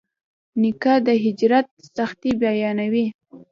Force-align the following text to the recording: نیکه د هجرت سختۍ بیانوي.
نیکه 0.61 0.93
د 1.07 1.07
هجرت 1.23 1.67
سختۍ 1.95 2.31
بیانوي. 2.41 3.05